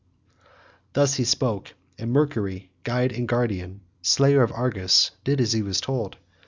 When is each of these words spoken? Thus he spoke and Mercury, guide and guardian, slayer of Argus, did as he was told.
Thus 0.93 1.17
he 1.17 1.23
spoke 1.23 1.75
and 1.99 2.11
Mercury, 2.11 2.71
guide 2.83 3.11
and 3.11 3.27
guardian, 3.27 3.81
slayer 4.01 4.41
of 4.41 4.51
Argus, 4.51 5.11
did 5.23 5.39
as 5.39 5.53
he 5.53 5.61
was 5.61 5.79
told. 5.79 6.17